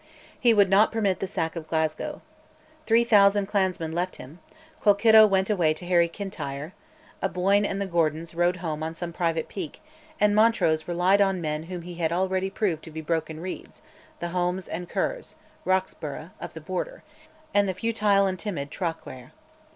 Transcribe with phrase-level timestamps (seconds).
[0.39, 2.23] He would not permit the sack of Glasgow.
[2.87, 4.39] Three thousand clansmen left him;
[4.81, 6.73] Colkitto went away to harry Kintyre.
[7.21, 9.79] Aboyne and the Gordons rode home on some private pique;
[10.19, 13.83] and Montrose relied on men whom he had already proved to be broken reeds,
[14.19, 15.35] the Homes and Kers
[15.65, 17.03] (Roxburgh) of the Border,
[17.53, 19.33] and the futile and timid Traquair.